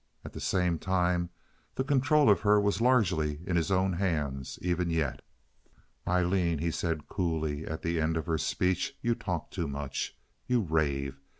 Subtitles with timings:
[0.25, 1.29] At the same time
[1.75, 5.21] the control of her was largely in his own hands even yet.
[6.07, 10.17] "Aileen," he said, coolly, at the end of her speech, "you talk too much.
[10.47, 11.21] You rave.